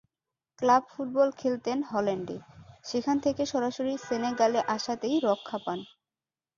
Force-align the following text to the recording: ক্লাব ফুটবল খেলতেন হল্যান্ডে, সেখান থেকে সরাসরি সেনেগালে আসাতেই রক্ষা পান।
ক্লাব 0.59 0.83
ফুটবল 0.91 1.29
খেলতেন 1.31 1.77
হল্যান্ডে, 1.83 2.37
সেখান 2.85 3.17
থেকে 3.19 3.43
সরাসরি 3.45 3.93
সেনেগালে 4.07 4.59
আসাতেই 4.67 5.17
রক্ষা 5.19 5.57
পান। 5.65 5.79